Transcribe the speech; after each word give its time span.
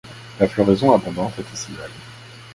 La 0.39 0.47
floraison, 0.47 0.93
abondante, 0.95 1.37
est 1.37 1.53
estivale. 1.53 1.91